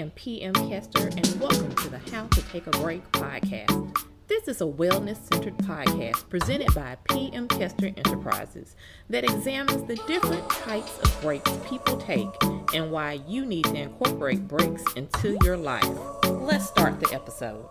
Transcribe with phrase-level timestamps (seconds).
[0.00, 3.94] am PM Kester, and welcome to the How to Take a Break podcast.
[4.28, 8.76] This is a wellness centered podcast presented by PM Kester Enterprises
[9.10, 12.28] that examines the different types of breaks people take
[12.72, 15.84] and why you need to incorporate breaks into your life.
[16.24, 17.68] Let's start the episode.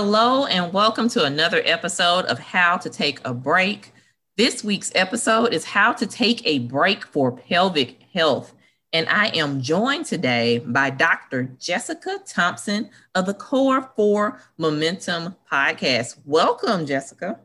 [0.00, 3.92] Hello, and welcome to another episode of How to Take a Break.
[4.36, 8.54] This week's episode is How to Take a Break for Pelvic Health.
[8.92, 11.50] And I am joined today by Dr.
[11.58, 16.16] Jessica Thompson of the Core 4 Momentum podcast.
[16.24, 17.40] Welcome, Jessica.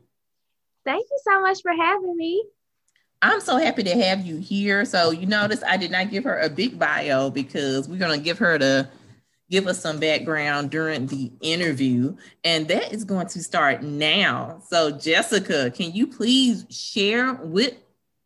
[0.85, 2.45] Thank you so much for having me.
[3.23, 4.85] I'm so happy to have you here.
[4.85, 8.23] So, you notice I did not give her a big bio because we're going to
[8.23, 8.89] give her the
[9.53, 12.15] give us some background during the interview.
[12.43, 14.59] And that is going to start now.
[14.67, 17.75] So, Jessica, can you please share with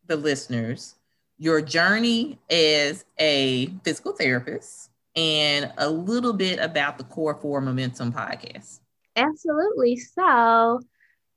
[0.06, 0.94] the listeners
[1.36, 8.10] your journey as a physical therapist and a little bit about the Core 4 Momentum
[8.10, 8.80] podcast?
[9.14, 9.96] Absolutely.
[9.96, 10.80] So,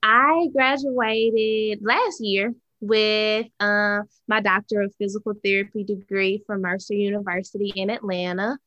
[0.01, 7.73] I graduated last year with uh, my doctor of physical therapy degree from Mercer University
[7.75, 8.57] in Atlanta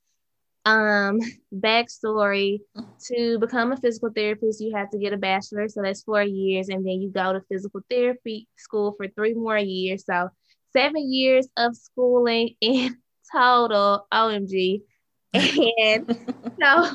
[0.66, 1.18] um
[1.54, 2.58] backstory
[2.98, 6.68] to become a physical therapist you have to get a bachelor so that's four years
[6.70, 10.28] and then you go to physical therapy school for three more years so
[10.72, 12.96] seven years of schooling in
[13.30, 14.80] total omg
[15.34, 16.18] and
[16.60, 16.90] so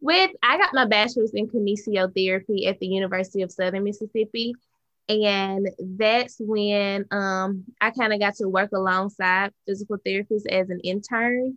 [0.00, 4.52] with i got my bachelor's in kinesiotherapy at the university of southern mississippi
[5.08, 10.80] and that's when um, i kind of got to work alongside physical therapists as an
[10.82, 11.56] intern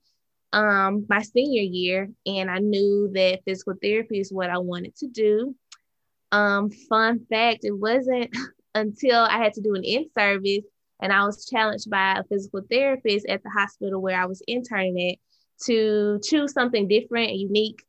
[0.53, 5.07] um, my senior year, and I knew that physical therapy is what I wanted to
[5.07, 5.55] do.
[6.31, 8.35] Um, fun fact, it wasn't
[8.75, 10.65] until I had to do an in service
[11.01, 15.11] and I was challenged by a physical therapist at the hospital where I was interning
[15.11, 15.17] at
[15.65, 17.83] to choose something different and unique,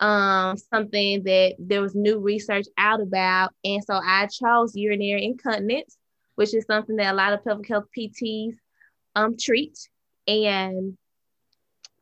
[0.00, 3.52] um, something that there was new research out about.
[3.64, 5.96] And so I chose urinary incontinence,
[6.36, 8.54] which is something that a lot of pelvic health PTs
[9.14, 9.78] um, treat.
[10.26, 10.96] And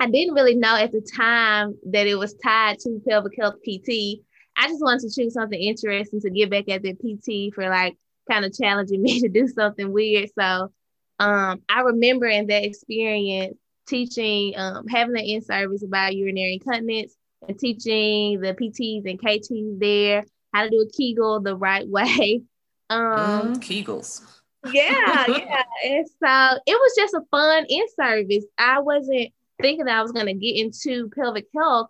[0.00, 4.20] I didn't really know at the time that it was tied to pelvic health PT.
[4.56, 7.96] I just wanted to choose something interesting to get back at the PT for like
[8.30, 10.30] kind of challenging me to do something weird.
[10.38, 10.72] So
[11.18, 17.14] um, I remember in that experience teaching, um, having an in service about urinary incontinence
[17.46, 22.42] and teaching the PTs and KTs there how to do a Kegel the right way.
[22.88, 24.22] Um, mm, Kegels.
[24.72, 25.62] yeah, yeah.
[25.84, 28.46] And so it was just a fun in service.
[28.56, 31.88] I wasn't thinking that I was going to get into pelvic health.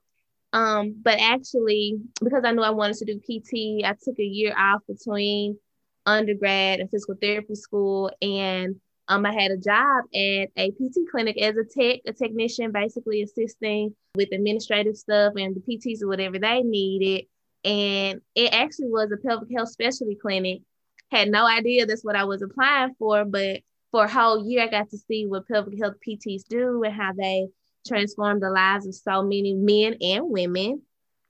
[0.53, 4.55] Um, but actually, because I knew I wanted to do PT, I took a year
[4.57, 5.59] off between
[6.07, 8.11] undergrad and physical therapy school.
[8.21, 8.77] And
[9.09, 13.23] um, I had a job at a PT clinic as a tech, a technician, basically
[13.23, 17.27] assisting with administrative stuff and the PTs or whatever they needed.
[17.65, 20.63] And it actually was a pelvic health specialty clinic.
[21.11, 23.61] Had no idea that's what I was applying for, but
[23.91, 27.13] for a whole year, I got to see what pelvic health PTs do and how
[27.13, 27.49] they
[27.87, 30.83] transformed the lives of so many men and women.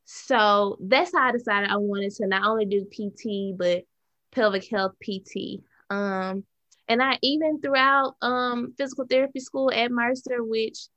[0.04, 3.84] So that's how I decided I wanted to not only do PT, but
[4.32, 5.60] pelvic health PT.
[5.88, 6.44] Um,
[6.88, 10.88] and I even throughout um, physical therapy school at Mercer, which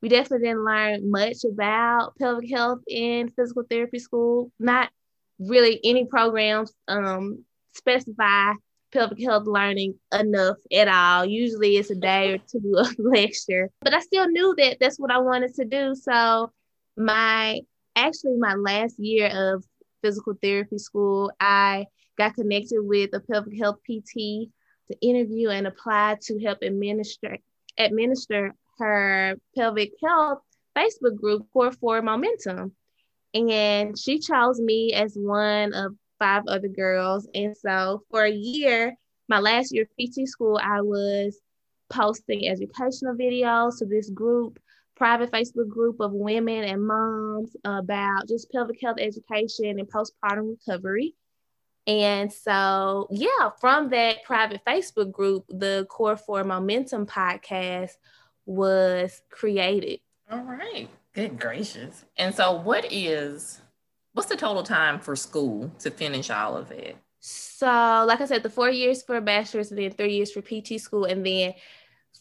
[0.00, 4.50] we definitely didn't learn much about pelvic health in physical therapy school.
[4.58, 4.90] Not
[5.38, 7.44] really any programs um,
[7.74, 8.52] specify
[8.92, 11.24] pelvic health learning enough at all.
[11.24, 15.10] Usually it's a day or two of lecture, but I still knew that that's what
[15.10, 15.94] I wanted to do.
[15.94, 16.52] So
[16.96, 17.60] my
[17.96, 19.64] actually my last year of
[20.02, 21.86] physical therapy school, I
[22.18, 24.50] got connected with a pelvic health PT
[24.88, 27.38] to interview and apply to help administer
[27.78, 30.40] administer her pelvic health
[30.76, 32.72] Facebook group Core for Momentum.
[33.34, 37.28] And she chose me as one of five other girls.
[37.34, 38.94] And so for a year,
[39.28, 41.40] my last year of PT school, I was
[41.90, 44.60] posting educational videos to this group,
[44.94, 51.16] private Facebook group of women and moms about just pelvic health education and postpartum recovery.
[51.88, 57.90] And so, yeah, from that private Facebook group, the Core for Momentum podcast
[58.46, 59.98] was created.
[60.30, 60.88] All right.
[61.14, 62.04] Good gracious.
[62.16, 63.61] And so, what is
[64.14, 66.96] what's the total time for school to finish all of it?
[67.20, 70.42] So, like I said, the four years for a bachelor's and then three years for
[70.42, 71.04] PT school.
[71.04, 71.54] And then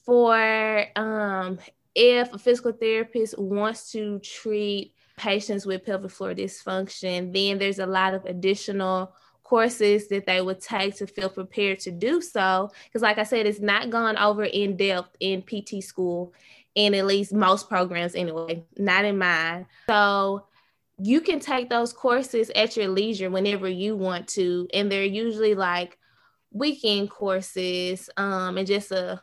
[0.05, 1.57] for um,
[1.95, 7.85] if a physical therapist wants to treat patients with pelvic floor dysfunction, then there's a
[7.85, 9.13] lot of additional
[9.43, 12.69] courses that they would take to feel prepared to do so.
[12.85, 16.33] Because, like I said, it's not gone over in depth in PT school,
[16.75, 19.65] in at least most programs anyway, not in mine.
[19.89, 20.45] So,
[21.03, 24.67] you can take those courses at your leisure whenever you want to.
[24.73, 25.97] And they're usually like
[26.51, 29.21] weekend courses um, and just a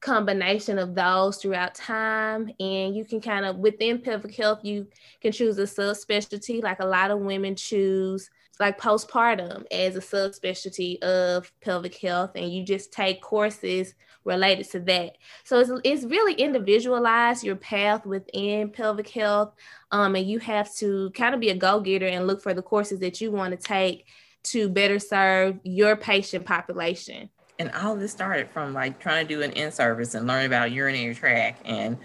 [0.00, 2.50] combination of those throughout time.
[2.58, 4.88] And you can kind of, within pelvic health, you
[5.20, 8.30] can choose a subspecialty, like a lot of women choose
[8.60, 13.94] like postpartum as a subspecialty of pelvic health and you just take courses
[14.24, 15.16] related to that.
[15.44, 19.52] So it's, it's really individualized your path within pelvic health
[19.90, 23.00] um, and you have to kind of be a go-getter and look for the courses
[23.00, 24.06] that you want to take
[24.44, 27.30] to better serve your patient population.
[27.58, 31.14] And all this started from like trying to do an in-service and learn about urinary
[31.14, 31.98] tract and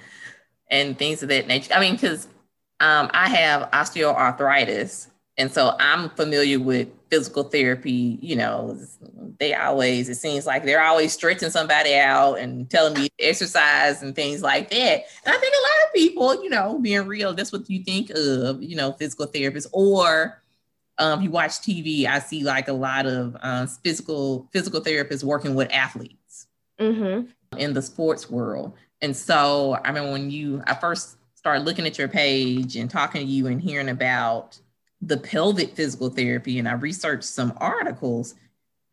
[0.70, 1.74] and things of that nature.
[1.74, 2.28] I mean because
[2.80, 8.18] um, i have osteoarthritis and so I'm familiar with physical therapy.
[8.22, 8.78] You know,
[9.40, 14.16] they always, it seems like they're always stretching somebody out and telling me exercise and
[14.16, 15.06] things like that.
[15.26, 18.10] And I think a lot of people, you know, being real, that's what you think
[18.10, 19.68] of, you know, physical therapists.
[19.74, 20.42] Or
[20.98, 25.54] um, you watch TV, I see like a lot of um, physical physical therapists working
[25.54, 26.48] with athletes
[26.80, 27.28] mm-hmm.
[27.60, 28.74] in the sports world.
[29.04, 33.22] And so I mean, when you, I first started looking at your page and talking
[33.22, 34.60] to you and hearing about
[35.02, 38.36] the pelvic physical therapy and I researched some articles,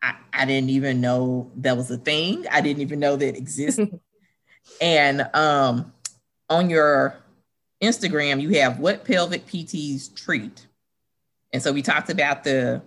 [0.03, 2.47] I, I didn't even know that was a thing.
[2.51, 4.01] I didn't even know that existed.
[4.81, 5.93] and um,
[6.51, 7.17] on your
[7.83, 10.67] Instagram, you have what pelvic PTs treat.
[11.53, 12.83] And so we talked about the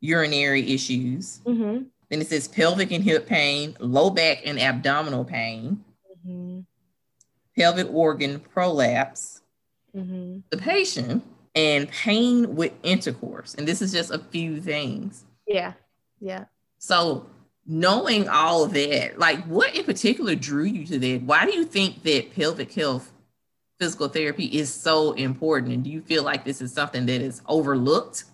[0.00, 1.40] urinary issues.
[1.44, 1.84] Mm-hmm.
[2.08, 5.82] Then it says pelvic and hip pain, low back and abdominal pain,
[6.26, 6.60] mm-hmm.
[7.56, 9.40] pelvic organ prolapse.
[9.96, 10.40] Mm-hmm.
[10.50, 13.54] The patient and pain with intercourse.
[13.54, 15.24] And this is just a few things.
[15.46, 15.74] Yeah.
[16.20, 16.44] Yeah.
[16.78, 17.26] So
[17.66, 21.22] knowing all of that, like what in particular drew you to that?
[21.22, 23.12] Why do you think that pelvic health
[23.78, 25.72] physical therapy is so important?
[25.72, 28.24] And do you feel like this is something that is overlooked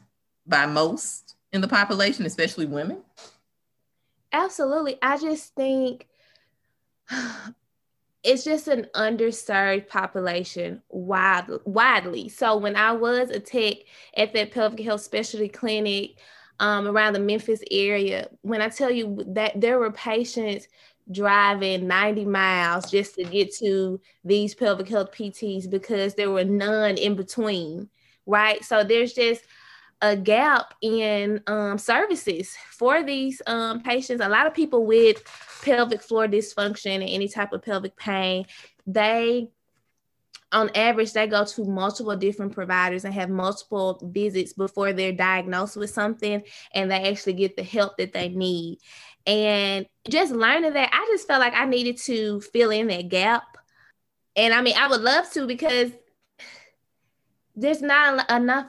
[0.47, 3.03] by most in the population, especially women?
[4.33, 4.99] Absolutely.
[5.03, 6.07] I just think
[8.25, 12.29] it's just an underserved population wide, widely.
[12.29, 13.77] So when I was a tech
[14.17, 16.19] at that pelvic health specialty clinic
[16.59, 20.67] um, around the Memphis area, when I tell you that there were patients
[21.11, 26.99] driving 90 miles just to get to these pelvic health PTs because there were none
[26.99, 27.89] in between,
[28.27, 28.63] right?
[28.65, 29.45] So there's just
[30.01, 34.23] a gap in um, services for these um, patients.
[34.23, 35.23] A lot of people with
[35.63, 38.47] pelvic floor dysfunction and any type of pelvic pain,
[38.87, 39.51] they
[40.51, 45.77] on average they go to multiple different providers and have multiple visits before they're diagnosed
[45.77, 48.79] with something and they actually get the help that they need.
[49.27, 53.59] And just learning that i just felt like i needed to fill in that gap.
[54.37, 55.93] And i mean i would love to because
[57.55, 58.67] there's not enough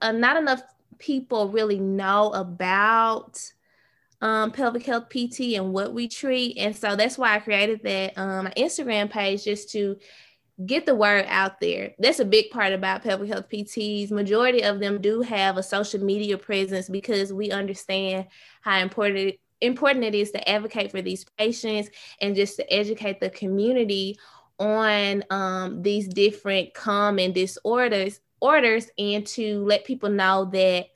[0.00, 0.62] uh, not enough
[0.98, 3.52] people really know about
[4.20, 6.58] um, pelvic health PT and what we treat.
[6.58, 9.96] And so that's why I created that um, Instagram page just to
[10.66, 11.94] get the word out there.
[11.98, 14.10] That's a big part about pelvic health PTs.
[14.10, 18.26] Majority of them do have a social media presence because we understand
[18.60, 21.90] how important important it is to advocate for these patients
[22.20, 24.16] and just to educate the community
[24.60, 30.86] on um, these different common disorders orders and to let people know that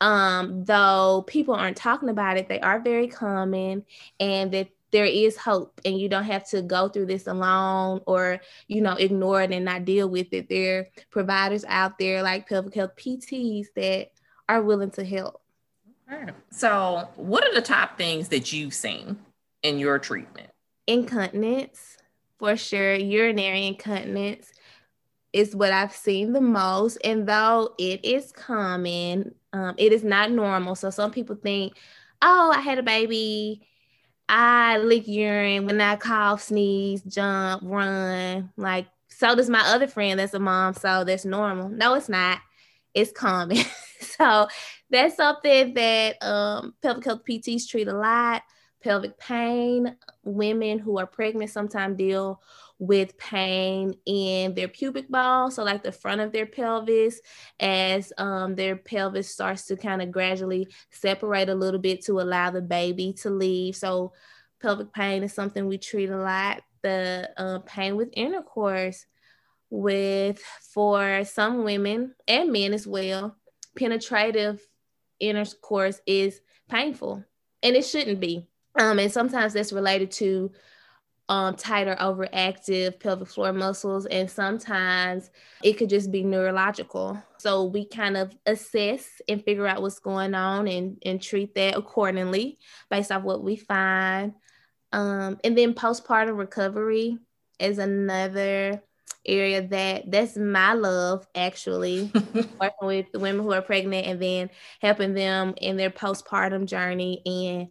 [0.00, 3.84] um, though people aren't talking about it, they are very common
[4.20, 8.40] and that there is hope and you don't have to go through this alone or
[8.68, 10.48] you know ignore it and not deal with it.
[10.48, 14.12] There are providers out there like pelvic health pts that
[14.48, 15.40] are willing to help.
[16.12, 16.32] Okay.
[16.50, 19.18] so what are the top things that you've seen
[19.62, 20.50] in your treatment?
[20.86, 21.96] Incontinence
[22.38, 22.94] for sure.
[22.94, 24.52] Urinary incontinence
[25.34, 26.96] is what I've seen the most.
[27.02, 30.76] And though it is common, um, it is not normal.
[30.76, 31.76] So some people think,
[32.22, 33.66] oh, I had a baby.
[34.28, 38.52] I leak urine when I cough, sneeze, jump, run.
[38.56, 40.72] Like, so does my other friend that's a mom.
[40.74, 41.68] So that's normal.
[41.68, 42.38] No, it's not.
[42.94, 43.58] It's common.
[44.00, 44.46] so
[44.88, 48.42] that's something that um, pelvic health PTs treat a lot.
[48.84, 52.40] Pelvic pain, women who are pregnant sometimes deal
[52.78, 57.20] with pain in their pubic ball, so like the front of their pelvis,
[57.60, 62.50] as um, their pelvis starts to kind of gradually separate a little bit to allow
[62.50, 63.76] the baby to leave.
[63.76, 64.12] So,
[64.60, 66.62] pelvic pain is something we treat a lot.
[66.82, 69.06] The uh, pain with intercourse,
[69.70, 73.36] with for some women and men as well,
[73.76, 74.60] penetrative
[75.20, 77.24] intercourse is painful
[77.62, 78.46] and it shouldn't be.
[78.78, 80.52] Um, and sometimes that's related to
[81.28, 85.30] um, tighter, overactive pelvic floor muscles, and sometimes
[85.62, 87.22] it could just be neurological.
[87.38, 91.76] So we kind of assess and figure out what's going on and, and treat that
[91.76, 92.58] accordingly
[92.90, 94.34] based off what we find.
[94.92, 97.18] Um, and then postpartum recovery
[97.58, 98.82] is another
[99.26, 104.50] area that that's my love actually working with the women who are pregnant and then
[104.80, 107.68] helping them in their postpartum journey and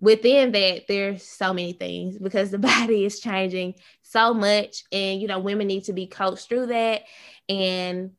[0.00, 5.28] within that there's so many things because the body is changing so much and you
[5.28, 7.02] know women need to be coached through that.
[7.48, 8.12] And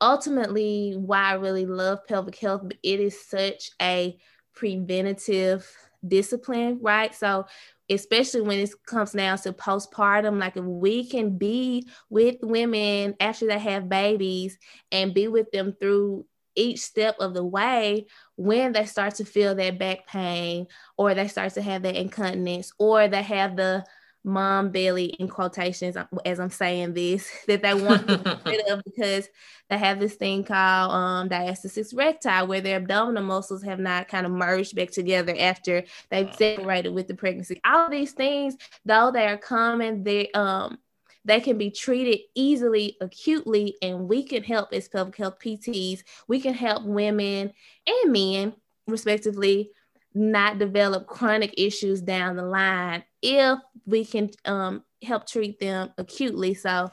[0.00, 4.18] ultimately why i really love pelvic health it is such a
[4.54, 5.66] preventative
[6.06, 7.14] discipline right?
[7.14, 7.46] So
[7.90, 13.46] especially when it comes down to postpartum like if we can be with women after
[13.46, 14.58] they have babies
[14.90, 16.24] and be with them through
[16.54, 18.06] each step of the way
[18.36, 22.72] when they start to feel that back pain or they start to have that incontinence
[22.78, 23.84] or they have the
[24.26, 28.82] mom belly in quotations as I'm saying this that they want to get rid of
[28.84, 29.28] because
[29.68, 34.24] they have this thing called um, diastasis recti where their abdominal muscles have not kind
[34.24, 37.60] of merged back together after they've separated with the pregnancy.
[37.64, 40.78] All these things, though they are common, they um
[41.24, 46.02] they can be treated easily, acutely, and we can help as pelvic health PTs.
[46.28, 47.52] We can help women
[47.86, 48.54] and men,
[48.86, 49.70] respectively,
[50.14, 56.54] not develop chronic issues down the line if we can um, help treat them acutely.
[56.54, 56.90] So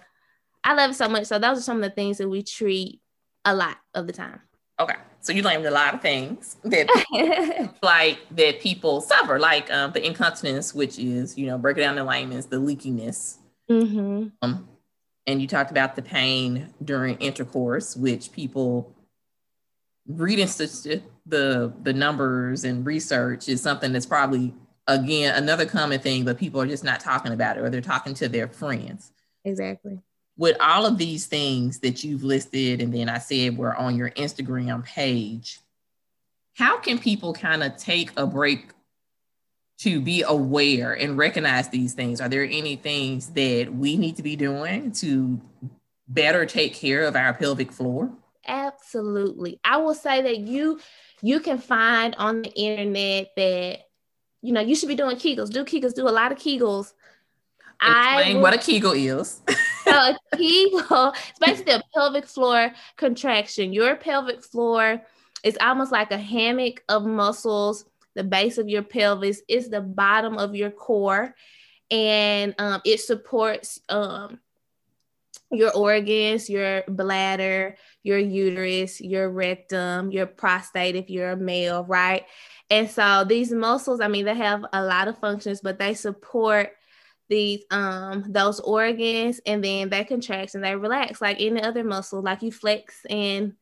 [0.64, 1.26] I love it so much.
[1.26, 3.02] So those are some of the things that we treat
[3.46, 4.40] a lot of the time.
[4.80, 4.96] Okay.
[5.20, 6.88] So you named a lot of things that
[7.84, 11.98] like that people suffer, like um, the incontinence, which is, you know, break it down
[11.98, 13.38] in layman's, the leakiness,
[13.70, 14.28] Mm-hmm.
[14.42, 14.68] Um,
[15.28, 18.96] and you talked about the pain during intercourse, which people
[20.08, 24.54] reading the the numbers and research is something that's probably
[24.88, 28.14] again another common thing, but people are just not talking about it or they're talking
[28.16, 29.12] to their friends.
[29.46, 30.00] Exactly.
[30.38, 34.10] With all of these things that you've listed, and then I said were on your
[34.12, 35.60] Instagram page,
[36.56, 38.70] how can people kind of take a break
[39.82, 42.22] to be aware and recognize these things?
[42.22, 45.42] Are there any things that we need to be doing to
[46.08, 48.12] better take care of our pelvic floor?
[48.48, 49.60] Absolutely.
[49.64, 50.80] I will say that you
[51.22, 53.80] you can find on the internet that
[54.42, 55.52] you know you should be doing Kegels.
[55.52, 56.94] Do Kegels, do a lot of Kegels.
[57.80, 59.42] I explain will, what a Kegel is.
[59.84, 63.74] so a Kegel is basically a pelvic floor contraction.
[63.74, 65.02] Your pelvic floor
[65.44, 67.86] is almost like a hammock of muscles
[68.16, 71.34] the base of your pelvis is the bottom of your core
[71.90, 74.40] and um, it supports um,
[75.52, 82.26] your organs, your bladder, your uterus, your rectum, your prostate if you're a male, right?
[82.70, 86.72] And so these muscles, I mean, they have a lot of functions, but they support
[87.30, 92.22] these um those organs and then they contract and they relax like any other muscle,
[92.22, 93.54] like you flex and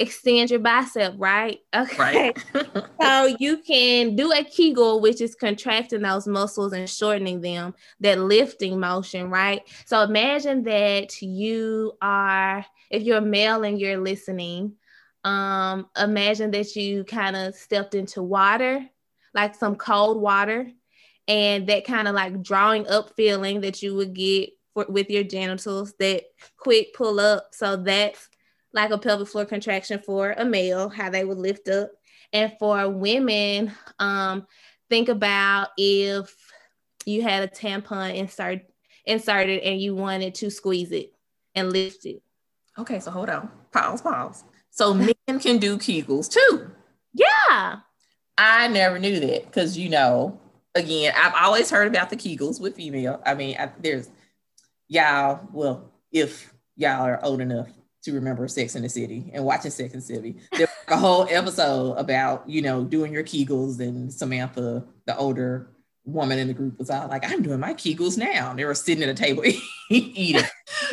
[0.00, 1.58] extend your bicep, right?
[1.74, 1.96] Okay.
[1.98, 2.44] Right.
[3.00, 8.18] so you can do a Kegel, which is contracting those muscles and shortening them, that
[8.18, 9.60] lifting motion, right?
[9.84, 14.72] So imagine that you are, if you're a male and you're listening,
[15.22, 18.84] um, imagine that you kind of stepped into water,
[19.34, 20.70] like some cold water,
[21.28, 25.24] and that kind of like drawing up feeling that you would get for, with your
[25.24, 26.24] genitals, that
[26.56, 27.48] quick pull up.
[27.52, 28.29] So that's
[28.72, 31.90] like a pelvic floor contraction for a male, how they would lift up.
[32.32, 34.46] And for women, um,
[34.88, 36.34] think about if
[37.04, 38.62] you had a tampon insert,
[39.04, 41.12] inserted and you wanted to squeeze it
[41.54, 42.22] and lift it.
[42.78, 43.50] Okay, so hold on.
[43.72, 44.44] Pause, pause.
[44.70, 44.94] So
[45.26, 46.70] men can do Kegels too.
[47.12, 47.80] Yeah.
[48.38, 50.38] I never knew that because, you know,
[50.74, 53.20] again, I've always heard about the Kegels with female.
[53.26, 54.08] I mean, I, there's
[54.88, 57.68] y'all, well, if y'all are old enough
[58.02, 60.36] to remember Sex in the City and watching Sex in the City.
[60.52, 65.70] There's a whole episode about, you know, doing your Kegels and Samantha, the older
[66.04, 68.50] woman in the group was all like, I'm doing my Kegels now.
[68.50, 69.44] And they were sitting at a table
[69.90, 70.42] eating.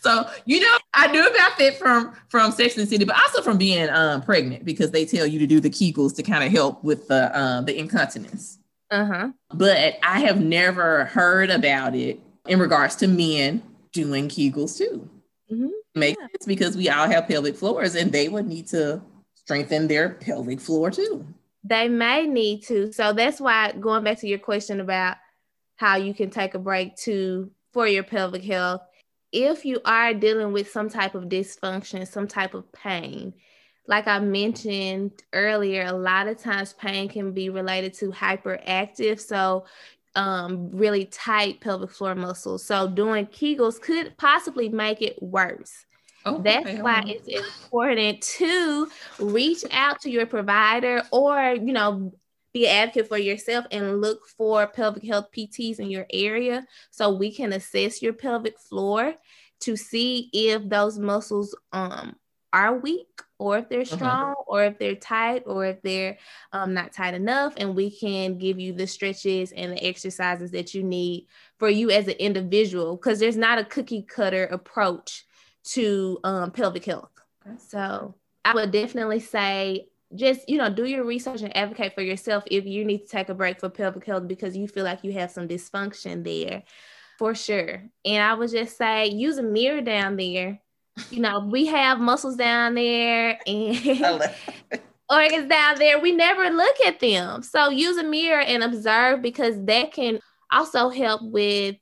[0.00, 3.42] so, you know, I knew about that from from Sex in the City, but also
[3.42, 6.50] from being um, pregnant because they tell you to do the Kegels to kind of
[6.50, 8.58] help with the um, the incontinence.
[8.90, 9.28] Uh-huh.
[9.52, 15.08] But I have never heard about it in regards to men doing Kegels too.
[15.50, 15.68] Mm-hmm.
[15.94, 16.26] Makes yeah.
[16.28, 19.02] sense because we all have pelvic floors and they would need to
[19.34, 21.26] strengthen their pelvic floor too.
[21.64, 22.92] They may need to.
[22.92, 25.16] So that's why going back to your question about
[25.76, 28.82] how you can take a break to for your pelvic health
[29.32, 33.34] if you are dealing with some type of dysfunction, some type of pain,
[33.86, 39.20] like I mentioned earlier, a lot of times pain can be related to hyperactive.
[39.20, 39.64] So,
[40.18, 42.64] um, really tight pelvic floor muscles.
[42.64, 45.86] So, doing Kegels could possibly make it worse.
[46.26, 46.82] Oh, That's okay.
[46.82, 48.88] why it's important to
[49.20, 52.12] reach out to your provider or, you know,
[52.52, 57.14] be an advocate for yourself and look for pelvic health PTs in your area so
[57.14, 59.14] we can assess your pelvic floor
[59.60, 62.16] to see if those muscles um,
[62.52, 63.96] are weak or if they're uh-huh.
[63.96, 66.18] strong or if they're tight or if they're
[66.52, 70.74] um, not tight enough and we can give you the stretches and the exercises that
[70.74, 71.26] you need
[71.58, 75.24] for you as an individual because there's not a cookie cutter approach
[75.64, 77.10] to um, pelvic health.
[77.58, 78.14] So
[78.44, 82.64] i would definitely say just you know do your research and advocate for yourself if
[82.64, 85.30] you need to take a break for pelvic health because you feel like you have
[85.30, 86.62] some dysfunction there
[87.18, 87.82] for sure.
[88.04, 90.60] And i would just say use a mirror down there
[91.10, 94.34] you know we have muscles down there and
[95.10, 95.98] organs down there.
[95.98, 97.42] We never look at them.
[97.42, 101.76] So use a mirror and observe because that can also help with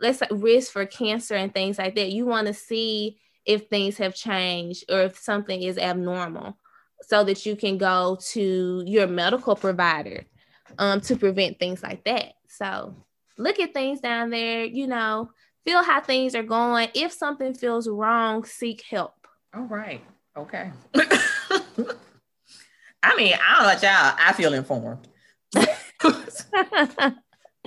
[0.00, 2.12] let's say risk for cancer and things like that.
[2.12, 6.56] You want to see if things have changed or if something is abnormal
[7.02, 10.24] so that you can go to your medical provider
[10.78, 12.34] um, to prevent things like that.
[12.48, 12.94] So
[13.38, 15.30] look at things down there, you know,
[15.68, 16.88] feel how things are going.
[16.94, 19.26] If something feels wrong, seek help.
[19.54, 20.02] All right.
[20.36, 20.70] Okay.
[23.02, 24.14] I mean, I don't know about y'all.
[24.18, 25.08] I feel informed.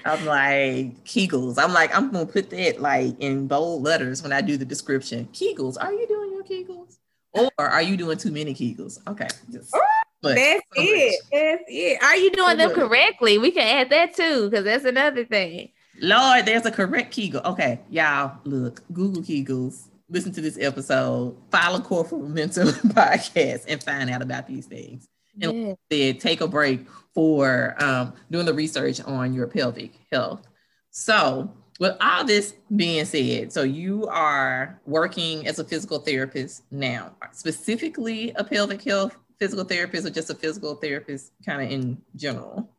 [0.04, 1.60] I'm like Kegels.
[1.60, 5.30] I'm like, I'm gonna put that like in bold letters when I do the description.
[5.32, 6.98] Kegels, are you doing your Kegels?
[7.34, 8.98] or are you doing too many Kegels?
[9.08, 9.28] Okay.
[9.52, 9.76] Just,
[10.22, 11.22] but, that's so it.
[11.32, 12.04] That's it.
[12.04, 13.38] Are you doing so them correctly?
[13.38, 15.72] We can add that too, because that's another thing.
[16.02, 17.42] Lord, there's a correct Kegel.
[17.46, 23.84] Okay, y'all, look, Google Kegels, listen to this episode, follow Core for Momentum podcast, and
[23.84, 25.08] find out about these things.
[25.40, 26.14] And yeah.
[26.14, 30.42] take a break for um, doing the research on your pelvic health.
[30.90, 37.16] So, with all this being said, so you are working as a physical therapist now,
[37.32, 42.70] specifically a pelvic health physical therapist or just a physical therapist kind of in general?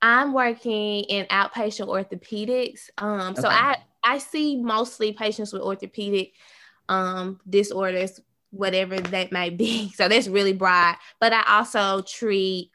[0.00, 2.90] I'm working in outpatient orthopedics.
[2.98, 3.40] Um, okay.
[3.40, 6.34] So I, I see mostly patients with orthopedic
[6.88, 9.92] um, disorders, whatever that may be.
[9.94, 10.96] So that's really broad.
[11.20, 12.70] But I also treat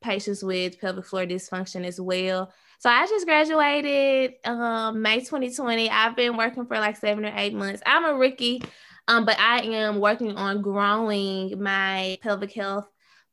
[0.00, 2.52] patients with pelvic floor dysfunction as well.
[2.78, 5.90] So I just graduated um, May 2020.
[5.90, 7.82] I've been working for like seven or eight months.
[7.84, 8.62] I'm a rookie,
[9.08, 12.86] um, but I am working on growing my pelvic health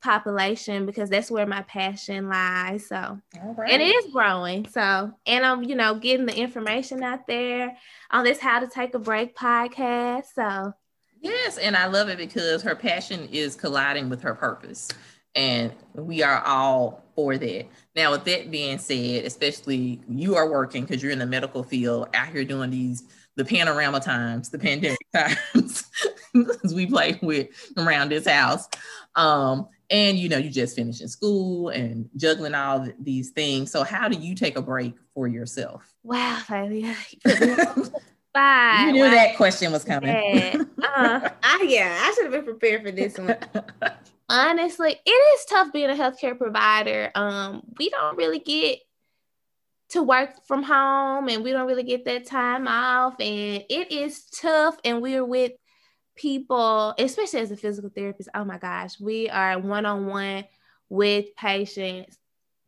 [0.05, 2.87] population because that's where my passion lies.
[2.87, 3.19] So,
[3.57, 3.71] right.
[3.71, 4.67] and it is growing.
[4.67, 7.75] So, and I'm, you know, getting the information out there
[8.11, 10.25] on this How to Take a Break podcast.
[10.35, 10.73] So,
[11.19, 14.89] yes, and I love it because her passion is colliding with her purpose
[15.35, 17.65] and we are all for that.
[17.95, 22.09] Now, with that being said, especially you are working because you're in the medical field
[22.13, 23.03] out here doing these
[23.35, 25.83] the panorama times, the pandemic times,
[26.63, 28.69] as we play with around this house.
[29.15, 33.71] Um, and you know, you just finishing school and juggling all these things.
[33.71, 35.93] So, how do you take a break for yourself?
[36.03, 36.95] Wow, Bye.
[38.85, 40.09] You knew that question was coming.
[40.09, 40.61] Yeah.
[40.83, 43.37] Uh, I, yeah, I should have been prepared for this one.
[44.29, 47.11] honestly, it is tough being a healthcare provider.
[47.15, 48.79] Um, we don't really get
[49.89, 53.13] to work from home and we don't really get that time off.
[53.19, 54.75] And it is tough.
[54.83, 55.53] And we're with
[56.15, 58.29] people, especially as a physical therapist.
[58.33, 60.45] Oh my gosh, we are one on one
[60.89, 62.17] with patients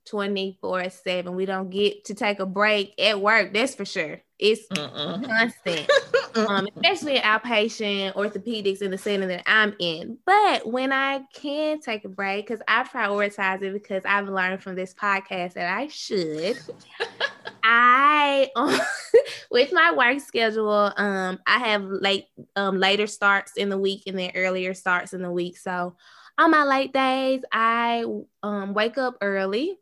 [0.07, 1.35] 24 7.
[1.35, 4.21] We don't get to take a break at work, that's for sure.
[4.39, 5.89] It's constant,
[6.35, 10.19] um, especially outpatient orthopedics in the setting that I'm in.
[10.25, 14.75] But when I can take a break, because I prioritize it because I've learned from
[14.75, 16.59] this podcast that I should.
[17.63, 18.79] I um,
[19.51, 24.17] with my work schedule, um, I have late um later starts in the week and
[24.17, 25.57] then earlier starts in the week.
[25.57, 25.95] So
[26.37, 28.05] on my late days, I
[28.43, 29.77] um wake up early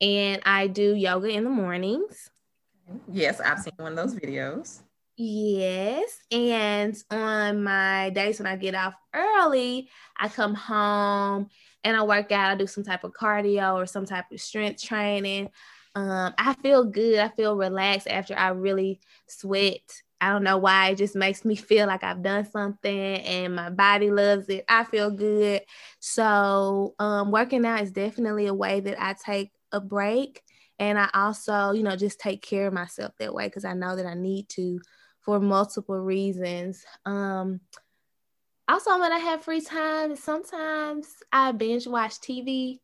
[0.00, 2.30] and I do yoga in the mornings.
[3.10, 4.82] Yes, I've seen one of those videos.
[5.16, 6.18] Yes.
[6.30, 9.88] And on my days when I get off early,
[10.18, 11.48] I come home
[11.84, 12.50] and I work out.
[12.50, 15.48] I do some type of cardio or some type of strength training.
[15.96, 17.20] Um, I feel good.
[17.20, 20.02] I feel relaxed after I really sweat.
[20.20, 20.90] I don't know why.
[20.90, 24.64] It just makes me feel like I've done something and my body loves it.
[24.68, 25.62] I feel good.
[26.00, 30.42] So, um, working out is definitely a way that I take a break
[30.78, 33.96] and I also, you know, just take care of myself that way because I know
[33.96, 34.80] that I need to
[35.22, 36.84] for multiple reasons.
[37.06, 37.60] Um,
[38.68, 42.80] also, when I have free time, sometimes I binge watch TV.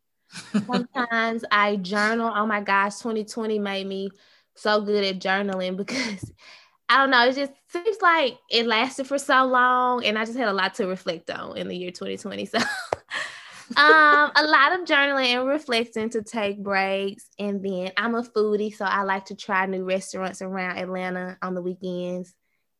[0.71, 2.31] Sometimes I journal.
[2.33, 4.09] Oh my gosh, 2020 made me
[4.55, 6.31] so good at journaling because
[6.89, 7.27] I don't know.
[7.27, 10.75] It just seems like it lasted for so long, and I just had a lot
[10.75, 12.45] to reflect on in the year 2020.
[12.45, 12.57] So,
[13.77, 18.75] um, a lot of journaling and reflecting to take breaks, and then I'm a foodie,
[18.75, 22.35] so I like to try new restaurants around Atlanta on the weekends,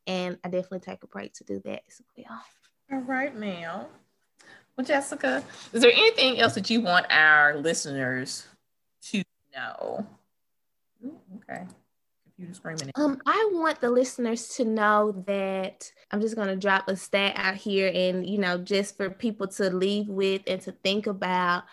[0.05, 2.41] and I definitely take a break to do that as well.
[2.91, 3.85] All right, ma'am.
[4.77, 8.47] Well, Jessica, is there anything else that you want our listeners
[9.03, 9.23] to
[9.55, 10.05] know?
[11.05, 11.65] Ooh, okay.
[12.35, 12.91] Computer.
[12.95, 17.55] Um, I want the listeners to know that I'm just gonna drop a stat out
[17.55, 21.63] here, and you know, just for people to leave with and to think about.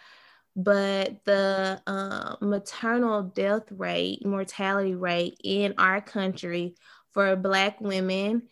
[0.54, 6.74] But the uh, maternal death rate, mortality rate in our country
[7.12, 8.42] for Black women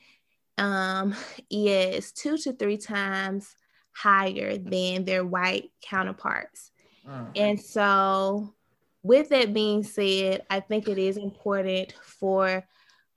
[0.56, 1.14] um,
[1.50, 3.54] is two to three times
[3.92, 6.70] higher than their white counterparts.
[7.06, 7.30] Mm.
[7.36, 8.54] And so,
[9.02, 12.64] with that being said, I think it is important for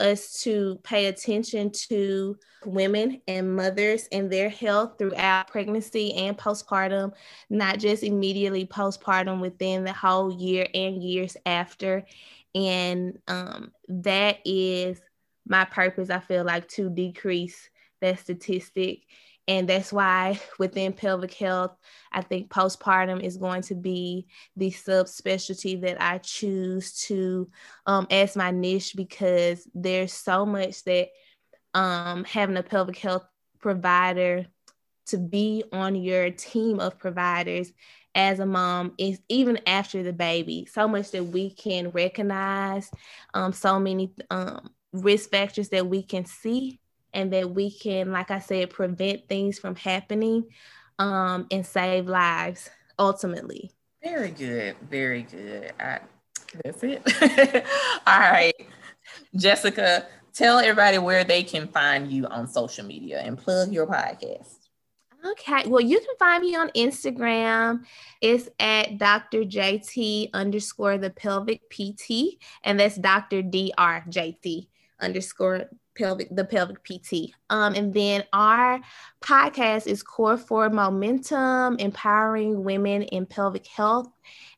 [0.01, 7.13] us to pay attention to women and mothers and their health throughout pregnancy and postpartum,
[7.49, 12.05] not just immediately postpartum within the whole year and years after.
[12.53, 14.99] And um, that is
[15.47, 17.69] my purpose, I feel like, to decrease
[18.01, 19.03] that statistic.
[19.51, 21.75] And that's why within pelvic health,
[22.09, 27.49] I think postpartum is going to be the subspecialty that I choose to
[27.85, 31.09] um, as my niche because there's so much that
[31.73, 33.25] um, having a pelvic health
[33.59, 34.45] provider
[35.07, 37.73] to be on your team of providers
[38.15, 42.89] as a mom is even after the baby so much that we can recognize
[43.33, 46.80] um, so many um, risk factors that we can see
[47.13, 50.45] and that we can, like I said, prevent things from happening
[50.99, 53.71] um, and save lives ultimately.
[54.03, 54.75] Very good.
[54.89, 55.73] Very good.
[55.79, 55.99] I,
[56.63, 57.01] that's it.
[58.07, 58.53] All right.
[59.35, 64.61] Jessica, tell everybody where they can find you on social media and plug your podcast.
[65.23, 65.67] Okay.
[65.67, 67.83] Well, you can find me on Instagram.
[68.21, 69.43] It's at Dr.
[69.43, 73.43] JT underscore the pelvic PT, and that's Dr.
[73.43, 74.67] DR JT
[74.99, 78.79] underscore pelvic the pelvic pt um, and then our
[79.21, 84.09] podcast is core for momentum empowering women in pelvic health.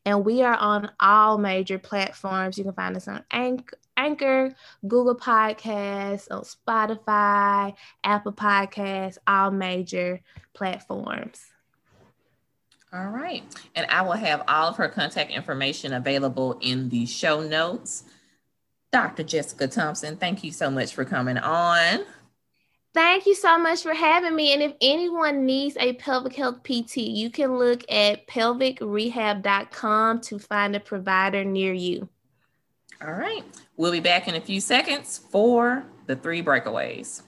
[0.05, 2.57] And we are on all major platforms.
[2.57, 4.55] You can find us on anchor, anchor
[4.87, 10.19] google podcasts on spotify apple podcasts all major
[10.53, 11.45] platforms.
[12.91, 13.43] All right.
[13.75, 18.03] And i will have all of her contact information available in the show notes
[18.93, 19.23] Dr.
[19.23, 22.05] Jessica Thompson, thank you so much for coming on.
[22.93, 24.53] Thank you so much for having me.
[24.53, 30.75] And if anyone needs a pelvic health PT, you can look at pelvicrehab.com to find
[30.75, 32.07] a provider near you.
[33.03, 33.43] All right.
[33.77, 37.23] We'll be back in a few seconds for the three breakaways.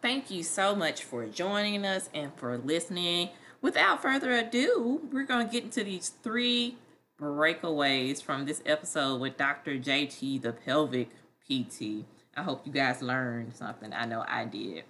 [0.00, 3.28] Thank you so much for joining us and for listening.
[3.60, 6.78] Without further ado, we're going to get into these three
[7.20, 9.78] breakaways from this episode with Dr.
[9.78, 11.10] JT, the pelvic
[11.44, 12.04] PT.
[12.36, 13.92] I hope you guys learned something.
[13.92, 14.84] I know I did.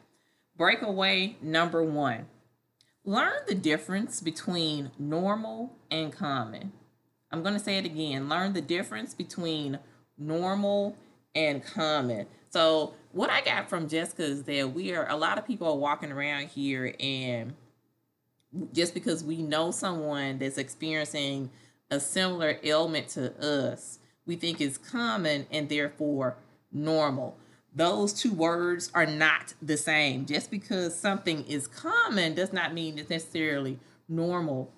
[0.57, 2.27] Breakaway number one
[3.05, 6.73] learn the difference between normal and common.
[7.31, 9.79] I'm going to say it again learn the difference between
[10.19, 10.97] normal
[11.35, 12.27] and common.
[12.51, 15.77] So, what I got from Jessica is that we are a lot of people are
[15.77, 17.55] walking around here, and
[18.73, 21.51] just because we know someone that's experiencing
[21.91, 26.37] a similar ailment to us, we think is common and therefore
[26.73, 27.37] normal.
[27.75, 30.27] Those two words are not the same.
[30.27, 34.73] Just because something is common does not mean it's necessarily normal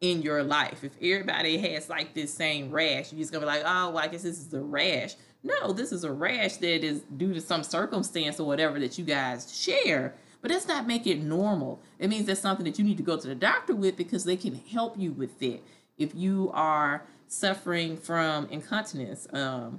[0.00, 0.82] in your life.
[0.82, 4.08] If everybody has like this same rash, you're just gonna be like, oh, well, I
[4.08, 5.14] guess this is a rash.
[5.42, 9.04] No, this is a rash that is due to some circumstance or whatever that you
[9.04, 10.14] guys share.
[10.42, 11.82] But that's not make it normal.
[11.98, 14.36] It means that's something that you need to go to the doctor with because they
[14.36, 15.62] can help you with it
[16.00, 19.78] if you are suffering from incontinence, um,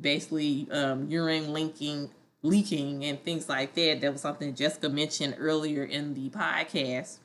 [0.00, 2.10] basically um, urine linking,
[2.42, 4.00] leaking, and things like that.
[4.00, 7.18] That was something Jessica mentioned earlier in the podcast.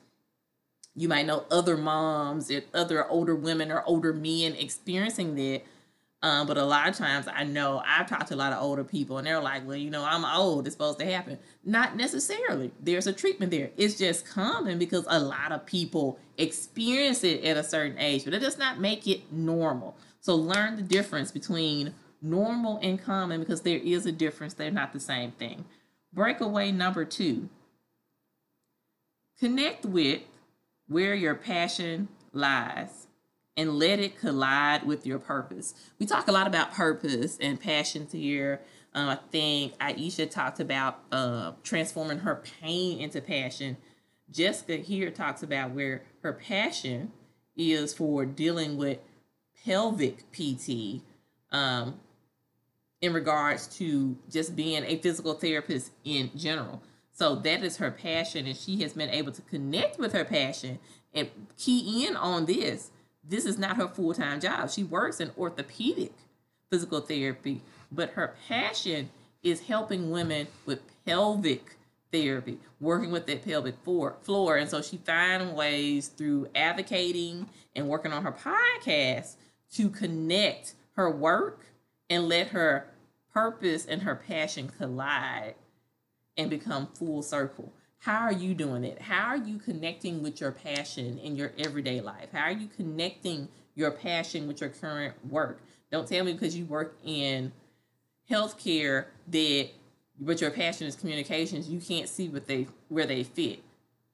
[0.94, 5.62] You might know other moms and other older women or older men experiencing that
[6.20, 8.82] um, but a lot of times I know I've talked to a lot of older
[8.82, 11.38] people and they're like, well, you know, I'm old, it's supposed to happen.
[11.64, 12.72] Not necessarily.
[12.80, 13.70] There's a treatment there.
[13.76, 18.34] It's just common because a lot of people experience it at a certain age, but
[18.34, 19.96] it does not make it normal.
[20.20, 24.54] So learn the difference between normal and common because there is a difference.
[24.54, 25.66] They're not the same thing.
[26.12, 27.48] Breakaway number two
[29.38, 30.22] connect with
[30.88, 33.07] where your passion lies
[33.58, 35.74] and let it collide with your purpose.
[35.98, 38.60] We talk a lot about purpose and passions here.
[38.94, 43.76] Um, I think Aisha talked about uh, transforming her pain into passion.
[44.30, 47.10] Jessica here talks about where her passion
[47.56, 48.98] is for dealing with
[49.64, 51.02] pelvic PT
[51.50, 51.98] um,
[53.00, 56.80] in regards to just being a physical therapist in general.
[57.10, 60.78] So that is her passion, and she has been able to connect with her passion
[61.12, 62.92] and key in on this.
[63.28, 64.70] This is not her full time job.
[64.70, 66.12] She works in orthopedic
[66.70, 67.60] physical therapy,
[67.92, 69.10] but her passion
[69.42, 71.76] is helping women with pelvic
[72.12, 74.56] therapy, working with that pelvic floor.
[74.56, 79.36] And so she found ways through advocating and working on her podcast
[79.74, 81.66] to connect her work
[82.10, 82.88] and let her
[83.32, 85.54] purpose and her passion collide
[86.36, 87.72] and become full circle.
[87.98, 89.00] How are you doing it?
[89.02, 92.28] How are you connecting with your passion in your everyday life?
[92.32, 95.60] How are you connecting your passion with your current work?
[95.90, 97.52] Don't tell me because you work in
[98.30, 99.70] healthcare that
[100.20, 103.60] but your passion is communications, you can't see what they where they fit.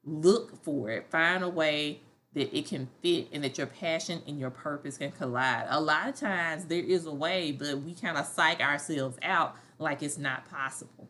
[0.04, 1.06] Look for it.
[1.10, 2.00] Find a way
[2.34, 5.66] that it can fit and that your passion and your purpose can collide.
[5.68, 9.56] A lot of times there is a way, but we kind of psych ourselves out
[9.78, 11.08] like it's not possible.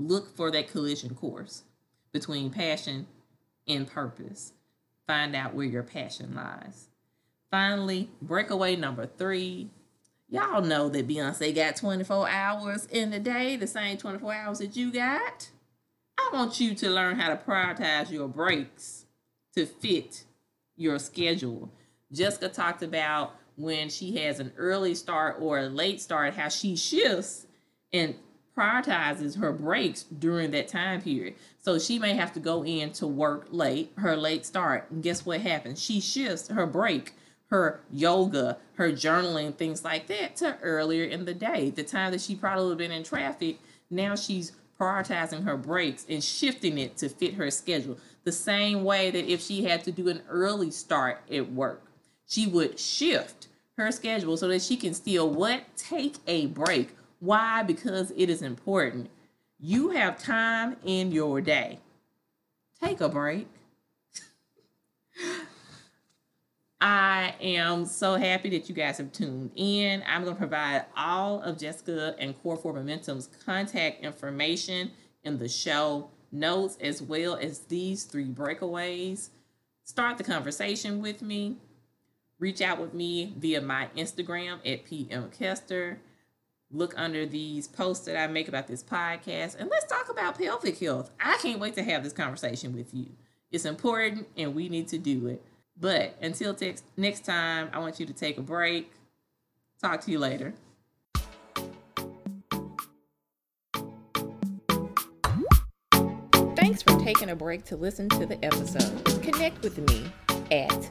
[0.00, 1.62] Look for that collision course
[2.12, 3.06] between passion
[3.68, 4.52] and purpose.
[5.06, 6.88] Find out where your passion lies.
[7.50, 9.70] Finally, breakaway number three
[10.32, 14.76] Y'all know that Beyonce got 24 hours in the day, the same 24 hours that
[14.76, 15.50] you got.
[16.16, 19.06] I want you to learn how to prioritize your breaks
[19.56, 20.22] to fit
[20.76, 21.72] your schedule.
[22.12, 26.76] Jessica talked about when she has an early start or a late start, how she
[26.76, 27.46] shifts
[27.92, 28.14] and
[28.60, 31.34] prioritizes her breaks during that time period.
[31.62, 34.90] So she may have to go in to work late, her late start.
[34.90, 35.82] And guess what happens?
[35.82, 37.14] She shifts her break
[37.50, 41.70] her yoga, her journaling, things like that to earlier in the day.
[41.70, 43.58] The time that she probably would have been in traffic,
[43.90, 47.98] now she's prioritizing her breaks and shifting it to fit her schedule.
[48.24, 51.82] The same way that if she had to do an early start at work,
[52.26, 55.62] she would shift her schedule so that she can still what?
[55.76, 56.90] Take a break.
[57.20, 57.62] Why?
[57.62, 59.08] Because it is important.
[59.58, 61.78] You have time in your day.
[62.82, 63.46] Take a break.
[66.80, 70.02] I am so happy that you guys have tuned in.
[70.06, 75.48] I'm going to provide all of Jessica and Core for Momentum's contact information in the
[75.48, 79.28] show notes, as well as these three breakaways.
[79.84, 81.58] Start the conversation with me.
[82.38, 85.98] Reach out with me via my Instagram at PM Kester.
[86.72, 90.78] Look under these posts that I make about this podcast and let's talk about pelvic
[90.78, 91.10] health.
[91.18, 93.06] I can't wait to have this conversation with you.
[93.50, 95.44] It's important and we need to do it.
[95.78, 98.92] But until te- next time, I want you to take a break.
[99.80, 100.54] Talk to you later.
[106.54, 109.22] Thanks for taking a break to listen to the episode.
[109.22, 110.12] Connect with me
[110.52, 110.90] at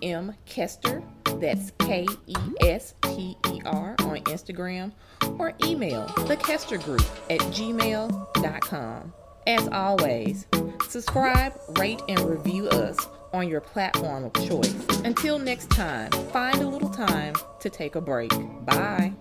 [0.00, 1.02] PM Kester,
[1.36, 4.92] that's K E S T E R on Instagram,
[5.38, 9.12] or email the Kester Group at gmail.com.
[9.46, 10.46] As always,
[10.88, 12.98] subscribe, rate, and review us
[13.32, 14.74] on your platform of choice.
[15.04, 18.30] Until next time, find a little time to take a break.
[18.64, 19.12] Bye.